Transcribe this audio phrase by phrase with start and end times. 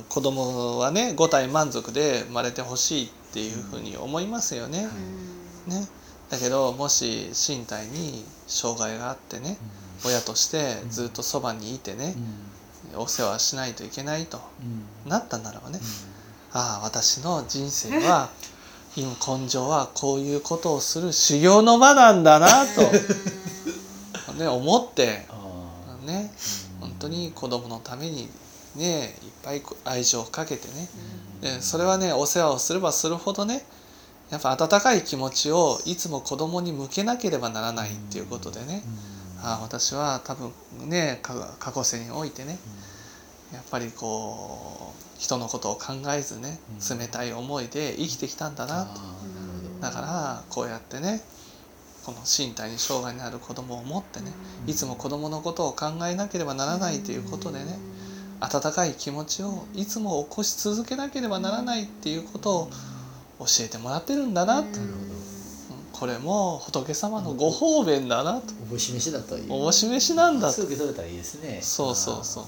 [0.00, 4.88] あ子供はね五体満足で生まれてほしいっていうふうに思いますよね。
[5.66, 5.88] ね。
[6.30, 9.56] だけどもし身体に障害があってね
[10.04, 12.14] 親としてずっとそばにいてね
[12.94, 14.40] お世話しないといけないと
[15.06, 15.80] なったならばね
[16.52, 18.30] ああ私の人生は
[18.96, 25.26] 今根性はこういうことをする修行の場なんだなと、ね、思って
[26.06, 26.30] ね
[26.80, 28.28] 本当に子供のために
[28.76, 30.88] ねいっぱい愛情をかけてね。
[31.40, 33.62] でそれはねお世話をすればするほどね
[34.30, 38.82] やっぱ温かい気持ちをいつも子供に向けなければならないっていうことでね、
[39.42, 40.52] ああ私は多分
[40.88, 42.58] ね過去世においてね、
[43.52, 46.60] やっぱりこう人のことを考えずね
[46.96, 49.00] 冷たい思いで生きてきたんだなと、
[49.80, 51.20] だからこうやってね
[52.04, 54.30] この身体に障害のある子供を持ってね
[54.66, 57.78] いつも子供のことを考えなければならないということでね
[58.40, 62.70] 温かい気持ちをいつも起こし続けなければならないっていうことを
[63.40, 64.68] 教えてもらってるんだなと、
[65.92, 68.54] これも仏様のご方便だなと。
[68.64, 70.54] おぼし飯だというおぼし飯なんだと。
[70.54, 71.58] すぐ受け取れたらいいですね。
[71.60, 72.44] そうそうそう